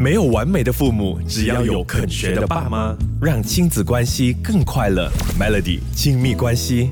[0.00, 5.10] 没有完美的父母，只要有肯学的爸妈，让亲子关系更快乐。
[5.38, 6.90] Melody 亲密关系。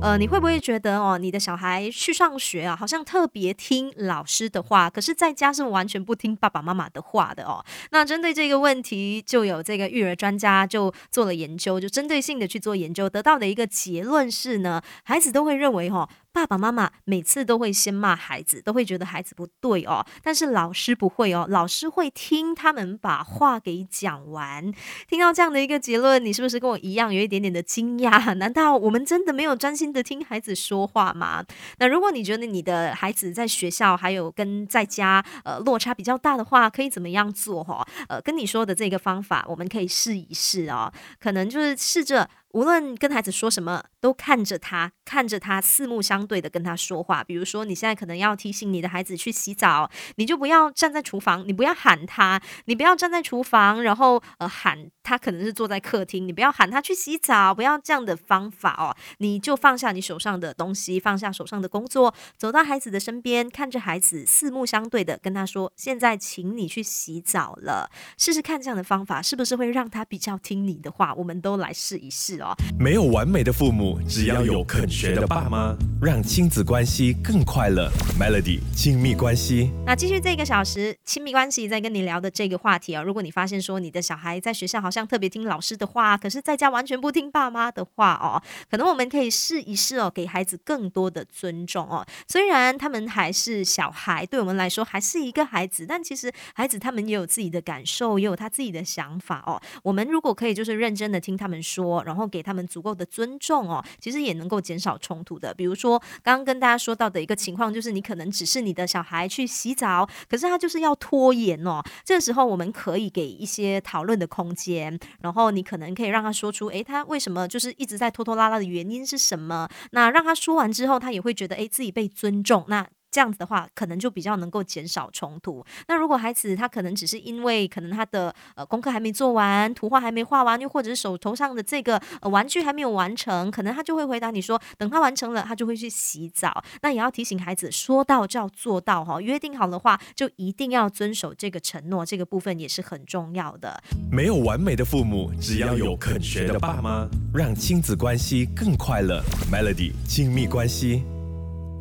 [0.00, 7.64] 呃，你会不会觉得哦，你的小孩去上学啊，好像特别听老师的话，可是在家是完全不听爸爸妈妈的话的哦？
[7.90, 16.08] 那针对这个问题，就有这个育儿专家就做了研究，就针对性的去做研究，得到的一个结论是呢，孩子都会认为哈。
[16.34, 20.04] 爸爸妈妈每次都会先骂孩子，都会觉得孩子不对哦。
[20.20, 24.72] 但是老师不会哦，老师会听他们把话给讲完。
[25.08, 28.34] 听到这样的一个结论，你是不是跟我一样有一点点的惊讶？
[28.34, 31.44] 难道我们真的没有专心的听孩子说话吗？
[31.78, 37.62] 那如果你觉得你的孩子在学校还有跟在家呃落差比较大的话，可以怎么样做？
[37.62, 40.92] 哈，呃，跟你说的这个方法，我们可以试一试哦。
[41.20, 42.28] 可能就是试着。
[42.54, 47.22] 无论跟孩子说什么，都看着他，看着他，四目相对的跟他说话。
[47.22, 58.96] 比如说，你现在可能要提醒你的孩子去洗澡，你就不要站在厨房，你不要喊他，你不要站在厨房，然后呃喊他，可能是坐在客厅，你不要喊他去洗澡，不要这样的方法哦。
[59.18, 71.12] 你就放下你手上的东西，放下手上的工作，走到孩子的身边，看着孩子，四目相对的跟他说：“现在，请你去洗澡了。”试试看这样的方法是不是会让他比较听你的话？
[71.14, 72.56] 我们都来试一试哦。
[72.78, 77.90] 没有完美的父母，只要有肯学的爸妈，让亲子关系更快乐。
[78.18, 92.04] Melody 亲密关系，那继续这个小时亲密关系在跟你聊的这个话题啊，如果你发现说你的小孩在学校好像特别听老师的话，可是在家完全不听爸妈的话哦，可能我们可以试一试哦，给孩子更多的尊重哦。
[92.28, 99.60] 虽然他们还是小孩，对我们来说还是一个孩子，但其实孩子他们也有自己的感受，也有他自己的想法哦。
[99.82, 102.24] 我们如果可以就是认真的听他们说，然后。
[102.34, 105.54] 给他们足够的尊重哦，其实也能够减少冲突的。
[105.54, 111.80] 比如说，刚刚跟大家说到的一个情况，就是你可能只是你的小孩去洗澡，可是他就是要拖延哦。
[112.04, 114.83] 这时候，我们可以给一些讨论的空间，
[115.20, 119.68] 然后你可能可以让他说出，诶，他为什么就是一直在拖拖拉拉的原因是什么？
[119.92, 122.64] 那让他说完之后，他也会觉得，诶，自己被尊重。
[122.68, 125.64] 那这样子的话，可能就比较能够减少冲突。
[125.86, 136.64] 那如果孩子他可能只是因为可能他的呃功课还没做完，图画还没画完，又或者是手头上的这个呃玩具还没有完成，可能他就会回答你说，等他完成了，他就会去洗澡。
[136.82, 143.80] 那也要提醒孩子，说到就要做到哈，约定好的话就一定要遵守这个承诺，这个部分也是很重要的。
[144.10, 149.22] 没有完美的父母，只要有肯学的爸妈，让亲子关系更快乐。
[149.52, 151.04] Melody 亲密关系。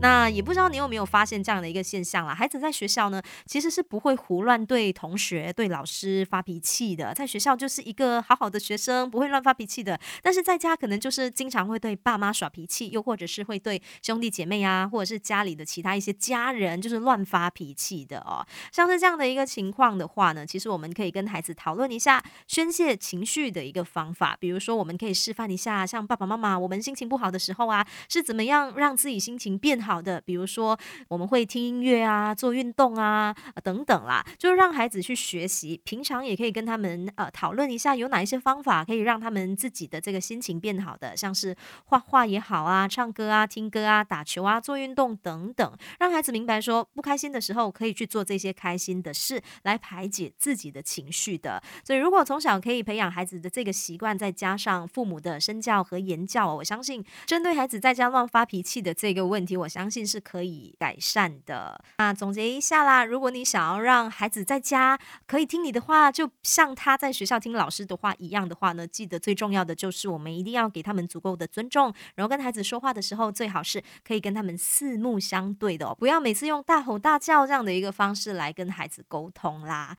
[0.04, 2.36] 那也不知道你有没有发现这样的一个现象啦？
[2.36, 7.14] 孩子在学校呢，其实是不会胡乱对同学、对老师发脾气的。
[7.14, 9.98] 在学校就是一个好好的学生，不会乱发脾气的。
[10.22, 18.46] 但是在家可能就是经常会对爸妈耍脾气，又或者是会对兄弟姐妹啊，或者是家里的其他一些家人，就是乱发脾气的哦。
[18.74, 24.36] 像是这样的一个情况的话呢，其实我们可以跟孩子讨论一下宣泄情绪的一个方法。
[24.38, 29.93] 比如说，我们可以示范一下，像爸爸妈妈，我们心情不好的时候啊，是怎么样让自己心情变好。
[29.94, 30.76] 好的，比如说
[31.08, 35.80] 我们会听音乐啊，做运动啊，等等啦，就是让孩子去学习。
[35.84, 41.56] 平常也可以跟他们呃讨论一下，有哪一些方法可以让他们自己的这个心情变好的，像是
[41.86, 51.62] 画画也好啊，唱歌啊，听歌啊，打球啊，做运动等等，让孩子明白说不开心的时候可以去做这些开心的事来排解自己的情绪的。
[51.84, 61.84] 所以如果从小可以培养孩子的这个习惯，再加上父母的身教和言教，我相信针对孩子在家乱发脾气的这个问题，我相信是可以改善的。
[61.98, 79.90] 那总结一下啦，如果你想要让孩子在家可以听你的话，就像他在学校听老师的话一样的话呢，记得最重要的就是我们一定要给他们足够的尊重，然后跟孩子说话的时候，最好是可以跟他们四目相对的哦，不要每次用大吼大叫这样的一个方式来跟孩子沟通啦。